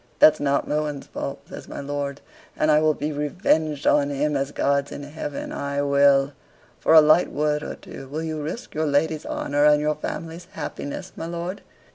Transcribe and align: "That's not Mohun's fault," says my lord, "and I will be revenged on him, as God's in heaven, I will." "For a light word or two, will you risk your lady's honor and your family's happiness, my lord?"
"That's 0.17 0.39
not 0.39 0.67
Mohun's 0.67 1.05
fault," 1.05 1.41
says 1.47 1.67
my 1.67 1.79
lord, 1.79 2.21
"and 2.57 2.71
I 2.71 2.79
will 2.81 2.95
be 2.95 3.11
revenged 3.11 3.85
on 3.85 4.09
him, 4.09 4.35
as 4.35 4.51
God's 4.51 4.91
in 4.91 5.03
heaven, 5.03 5.51
I 5.51 5.83
will." 5.83 6.33
"For 6.79 6.95
a 6.95 7.01
light 7.01 7.31
word 7.31 7.61
or 7.61 7.75
two, 7.75 8.07
will 8.07 8.23
you 8.23 8.41
risk 8.41 8.73
your 8.73 8.87
lady's 8.87 9.27
honor 9.27 9.65
and 9.65 9.79
your 9.79 9.93
family's 9.93 10.47
happiness, 10.53 11.11
my 11.15 11.27
lord?" 11.27 11.61